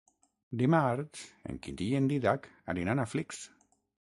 [0.61, 1.21] Dimarts
[1.51, 3.45] en Quintí i en Dídac aniran a Flix.